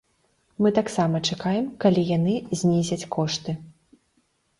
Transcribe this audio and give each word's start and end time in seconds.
Мы 0.65 0.69
таксама 0.77 1.19
чакаем, 1.35 1.67
калі 1.85 2.01
яны 2.17 2.33
знізяць 2.61 3.09
кошты. 3.17 3.51